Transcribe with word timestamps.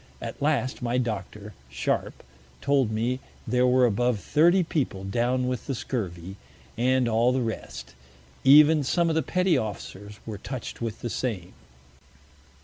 At 0.19 0.41
last, 0.41 0.81
my 0.81 0.97
Doctor, 0.97 1.53
Sharp, 1.69 2.23
told 2.59 2.89
me 2.89 3.19
there 3.45 3.67
were 3.67 3.85
above 3.85 4.19
Thirty 4.19 4.63
People 4.63 5.03
down 5.03 5.47
with 5.47 5.67
the 5.67 5.75
Scurvy, 5.75 6.37
and 6.75 7.07
all 7.07 7.31
the 7.31 7.39
rest, 7.39 7.93
even 8.43 8.83
some 8.83 9.09
of 9.09 9.15
the 9.15 9.21
Petty 9.21 9.59
Officers, 9.59 10.19
were 10.25 10.39
touch'd 10.39 10.79
with 10.79 11.01
the 11.01 11.09
same. 11.11 11.53